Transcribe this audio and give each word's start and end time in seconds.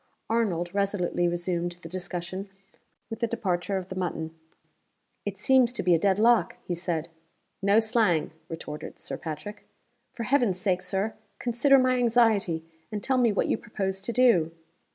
Arnold 0.31 0.73
resolutely 0.73 1.27
resumed 1.27 1.73
the 1.83 1.87
discussion 1.87 2.49
with 3.11 3.19
the 3.19 3.27
departure 3.27 3.77
of 3.77 3.89
the 3.89 3.95
mutton. 3.95 4.33
"It 5.27 5.37
seems 5.37 5.71
to 5.73 5.83
be 5.83 5.93
a 5.93 5.99
dead 5.99 6.17
lock," 6.17 6.55
he 6.63 6.73
said. 6.73 7.09
"No 7.61 7.77
slang!" 7.77 8.31
retorted 8.49 8.97
Sir 8.97 9.15
Patrick. 9.19 9.63
"For 10.11 10.23
Heaven's 10.23 10.59
sake, 10.59 10.81
Sir, 10.81 11.13
consider 11.37 11.77
my 11.77 11.97
anxiety, 11.99 12.65
and 12.91 13.03
tell 13.03 13.19
me 13.19 13.31
what 13.31 13.47
you 13.47 13.57
propose 13.59 14.01
to 14.01 14.11
do!" 14.11 14.49